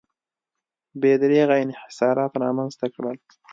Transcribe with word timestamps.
بې 1.01 1.13
دریغه 1.23 1.55
انحصارات 1.65 2.31
رامنځته 2.43 2.85
کړل. 2.95 3.17